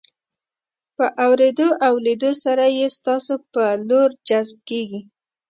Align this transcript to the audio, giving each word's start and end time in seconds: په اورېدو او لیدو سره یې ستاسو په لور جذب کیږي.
په 0.95 1.05
اورېدو 1.25 1.69
او 1.85 1.93
لیدو 2.05 2.31
سره 2.43 2.65
یې 2.77 2.87
ستاسو 2.97 3.33
په 3.53 3.63
لور 3.87 4.09
جذب 4.27 4.57
کیږي. 4.69 5.01